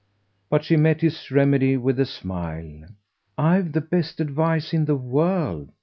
[0.49, 2.85] But she met his remedy with a smile.
[3.37, 5.71] "I've the best advice in the world.